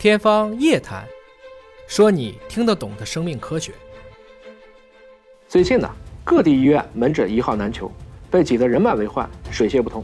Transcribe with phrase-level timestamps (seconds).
[0.00, 1.04] 天方夜谭，
[1.86, 3.70] 说你听得懂的生命科学。
[5.46, 5.86] 最近呢，
[6.24, 7.92] 各地医院门诊一号难求，
[8.30, 10.02] 被挤得人满为患，水泄不通，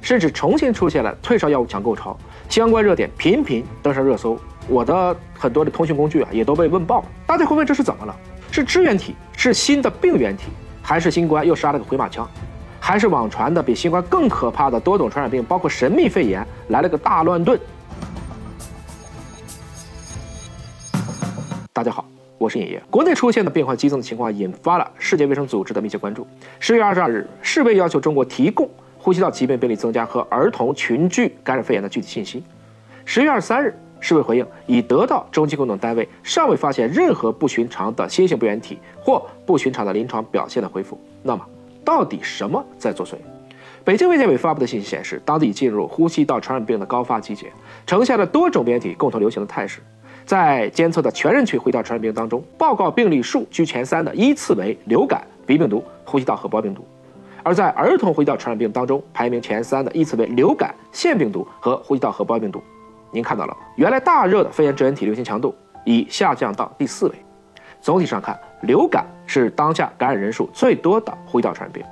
[0.00, 2.18] 甚至重新出现了退烧药物抢购潮，
[2.48, 4.38] 相关热点频频登上热搜。
[4.68, 7.06] 我的很多的通讯工具啊，也都被问爆了。
[7.26, 8.16] 大家会问这是怎么了？
[8.50, 9.14] 是支原体？
[9.36, 10.44] 是新的病原体？
[10.80, 12.26] 还是新冠又杀了个回马枪？
[12.80, 17.60] 还是网传的比新冠更可怕的多种传染病，包括神秘肺炎来了个大乱炖？
[21.76, 22.02] 大家好，
[22.38, 22.82] 我是尹烨。
[22.90, 26.26] 国内出现的变化激增的情况，引发了世界卫生组织的密切关注。
[26.58, 28.66] 十月二十二日，世卫要求中国提供
[28.96, 32.42] 呼吸道疾病病例增加和儿童群聚感染肺炎的具体信息。
[33.04, 40.98] 十月二十三日，世卫回应已得到中机构等单位尚未发现任何不寻常的新型病原体或不寻常的临床表现的回复。
[41.22, 41.46] 那么，
[41.84, 43.16] 到底什么在作祟？
[43.84, 47.52] 北京卫健委发布的信息显示，当地已进入呼吸道传染病的高发季节，
[47.86, 49.80] 呈现了多种病原体共同流行的态势。
[50.26, 56.82] 在监测的全人群呼吸道传染病当中，报告病例数居前三的依次为流感、鼻病毒、呼吸道合胞病毒；
[57.44, 62.60] 而在儿童呼吸道传染病当中，排名前三的依次为流感、腺病毒和呼吸道合胞病毒。
[63.12, 67.14] 您看到了，原来大热的肺炎支原体流行强度已下降到第四位。
[67.80, 71.84] 总体上看，流感是当下感染人数最多的呼吸道传染病。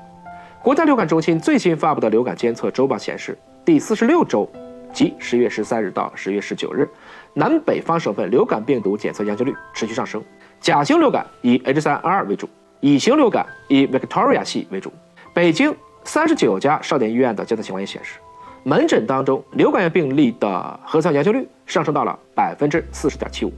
[0.61, 4.51] 国家流感中心最新发布的流感监测周报显示，第四十六周。
[4.93, 6.89] 即十月十三日到十月十九日，
[7.35, 10.23] 南北方省份流感病毒检测阳性率持续上升。
[10.61, 12.49] 甲型流感以 H3N2 为主，
[12.81, 14.93] 乙型流感以 Victoria 系为主。
[15.35, 18.19] 北京三十九家少点医院的监测情况也显示，
[18.63, 23.53] 门诊当中流感病例的核酸阳性率上升到了百分之四十点七五。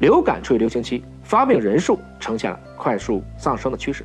[0.00, 4.04] 流感处于流行期，发病人数呈现了快速上升的趋势。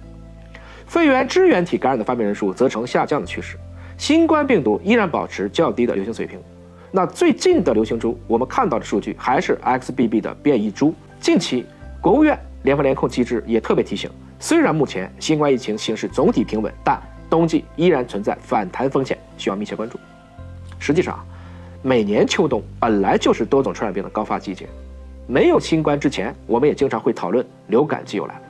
[0.86, 3.58] 肺炎支原体感染的发病人数则呈下降的趋势。
[3.98, 6.40] 新冠病毒依然保持较低的流行水平。
[6.96, 10.96] 那最近的流行株，我们看到的数据还是 XBB 的变异株。
[11.20, 11.66] 近期，
[12.00, 16.98] 国务院联防联控机制也特别提醒，虽然目前新冠疫情形势总体平稳，但
[17.30, 20.00] 冬季依然存在反弹风险，需要密切关注。
[20.80, 21.20] 实际上，
[21.82, 24.66] 每年秋冬本来就是多种传染病的高发季节。
[25.28, 28.42] 没有新冠之前，我们也经常会讨论流感季又来了。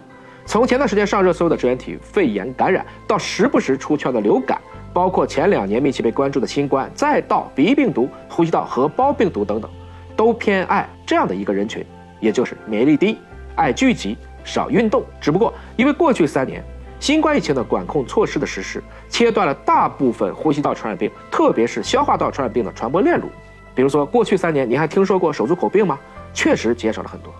[0.45, 4.61] 从前段时间上热搜的支原体肺炎感染，到时不时出圈的流感。
[4.95, 9.69] 包括前两年密切被关注的新冠，再到鼻病毒、呼吸道合胞病毒等等，
[10.15, 11.85] 都偏爱这样的一个人群，
[12.21, 13.17] 也就是免疫力低、
[13.55, 15.03] 爱聚集、少运动。
[15.19, 16.63] 只不过因为过去三年
[16.97, 23.27] 新冠疫情的管控措施的实施，切断了大部分呼吸道传染病，特别是消化道传染病的传播链路。
[23.75, 25.99] 比如说，过去三年你还听说过手足口病吗？
[26.33, 27.33] 确实减少了很多。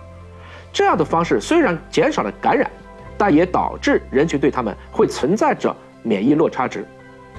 [0.74, 2.70] 这样的方式虽然减少了感染，
[3.16, 6.86] 但也导致人群对他们会存在着免疫落差值。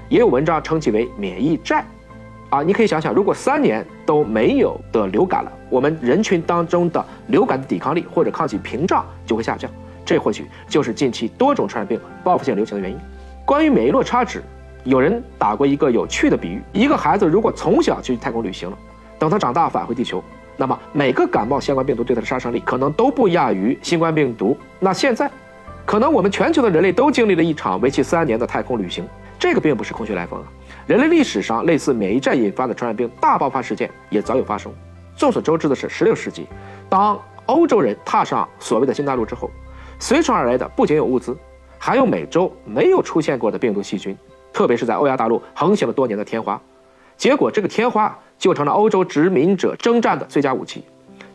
[0.10, 1.86] 也有文章称其为免疫债，
[2.50, 9.70] 啊，你可以想想，如果三年都没有得流感了，我们人群当中的流感的抵抗力或者抗体屏障就会下降，
[10.06, 12.98] 这或许就是近期多种传染病报复性流行的原因。
[13.46, 14.42] 关于免疫落差值，
[14.86, 18.78] 有人打过一个有趣的比喻：一个孩子如果从小就去太空旅行了，
[19.20, 20.24] 等他长大返回地球，
[20.56, 24.58] 那么每个感冒相关病毒对他的杀伤力可能都不亚于新冠病毒。
[24.80, 25.30] 那现在，
[25.86, 29.06] 可能我们全球的人类都经历了一场为期三年的太空旅行。
[29.40, 30.48] 这个并不是空穴来风啊！
[30.88, 34.74] 人类历史上类似免疫战引发的传染病大爆发事件也早有发生。
[35.16, 36.48] 众所周知的是，16世纪，
[36.90, 39.50] 当欧洲人踏上所谓的新大陆之后，
[40.00, 41.38] 随传而来的不仅有物资，
[41.78, 44.18] 还有美洲没有出现过的病毒细菌，
[44.52, 46.60] 特别是在欧亚大陆横行了多年的天花。
[47.16, 50.84] 结果，这个天花就成了欧洲殖民者征战的最佳武器，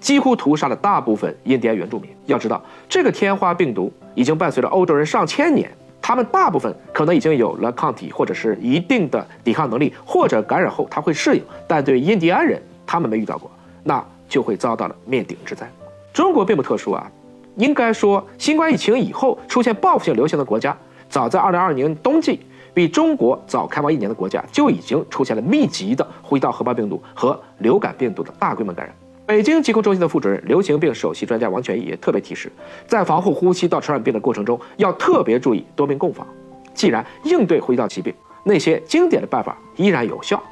[0.01, 2.11] 几乎屠杀了大部分印第安原住民。
[2.27, 5.71] 要知道，这个天花病毒已经伴随着欧洲人上千年。
[6.03, 11.43] 他们大部分可能已经有了抗体，或者是一定的抵抗能力，或者感染后他会适应。
[11.69, 13.49] 但对印第安人，他们没遇到过，
[13.85, 15.71] 那就会遭到了灭顶之灾。
[16.13, 17.11] 中国并不特殊啊，
[17.57, 20.77] 应该说，新冠疫情以后出现报复性流行的国家，
[21.09, 22.41] 早在2020年冬季，
[22.75, 28.95] 比中国早开放一年的国家就已经出现了密集的呼吸道合胞病毒和流感病毒的大规模感染。
[29.25, 32.51] 北京疾控中心的副主任、流行病首席专家王全义也特别提示，
[32.87, 36.27] 在防护呼吸道传染病的过程中，要特别注意多病共防。
[36.75, 38.13] 既然应对呼吸道疾病，
[38.45, 40.43] 那些经典的办法依然有效。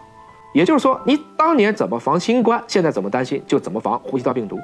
[0.53, 4.59] 也就是说，你当年怎么防新冠，现在怎么担心就怎么防呼吸道病毒。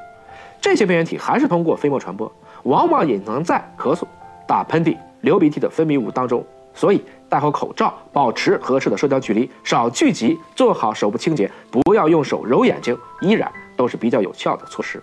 [0.61, 2.32] 这些病原体还是通过飞沫传播，
[2.62, 4.05] 往往隐藏在咳嗽、
[4.47, 6.44] 打喷嚏、流鼻涕的分泌物当中。
[6.75, 13.50] 所以戴好口罩，保持合适的社交距离，少聚集，做好手部清洁，不要用手揉眼睛，依然。
[13.76, 15.02] 都是比较有效的措施，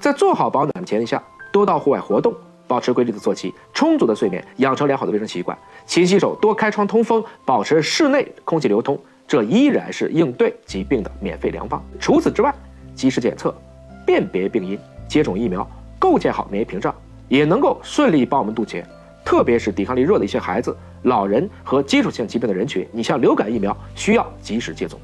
[0.00, 2.34] 在做好保暖的前提下，多到户外活动，
[2.66, 5.56] 保持规律的作息，充足的睡眠，养成良好的卫生习惯，
[5.86, 8.98] 勤洗手，多开窗通风，保持室内空气流通，
[9.28, 11.84] 这依然是应对疾病的免费良方。
[11.98, 12.54] 除此之外，
[12.94, 13.54] 及时检测，
[14.06, 15.68] 辨别病因、接种疫苗、
[15.98, 16.94] 构建好免疫屏障，
[17.28, 18.84] 也能够顺利帮我们渡劫。
[19.22, 24.98] 特别是抵抗力弱的一些孩子、老人和基础性疾病的人群，你像流感疫苗需要及时接种。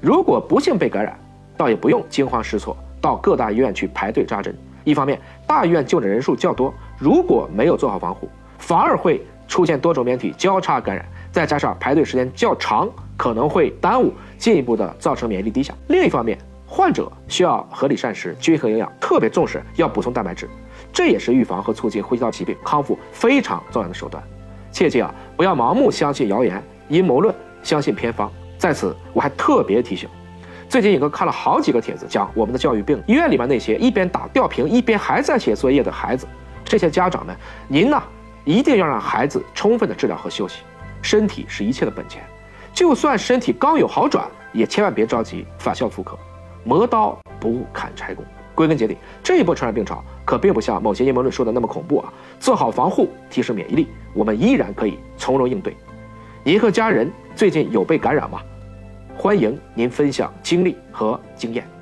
[0.00, 1.18] 如果不幸被感染，
[1.56, 4.56] 倒也不用惊慌失措到各大医院去排队扎针。
[4.84, 8.28] 一方面，大医院就诊人数较多，如果没有做好防护，
[8.58, 15.74] 反而会出现多种免体交叉感染，再加上排队时间较长，可能会耽误，进一步的造成免疫力低下。
[15.88, 16.36] 另一方面，
[16.66, 20.48] 患者需要合理膳食、均衡营养，特别重视要补充蛋白质，
[20.92, 24.22] 这也是预防和促进呼吸道疾病康复非常重要的手段。
[24.70, 28.30] 切记啊，不要盲目相信谣言、阴谋论，相信偏方。
[28.58, 30.08] 在此，我还特别提醒。
[30.68, 36.26] 最近，尹哥看了好几个帖子，讲我们的教育病，医院里面那些一边打吊瓶一边还在写作业的孩子，
[36.64, 37.36] 这些家长们，
[37.68, 38.02] 您呢
[38.44, 40.62] 一定要让孩子充分的治疗和休息，
[41.00, 42.24] 身体是一切的本钱，
[42.72, 46.18] 就算身体刚有好转，也千万别着急反效复课，
[46.64, 48.24] 磨刀不误砍柴工。
[48.54, 55.76] 归根结底，这一波传染病潮可并不像某些阴谋论说的那么恐怖啊，做好防护，提升免疫力，我们依然可以从容应对。
[56.44, 58.40] 您和家人最近有被感染吗？
[59.24, 61.73] 欢迎您分享经历和经验。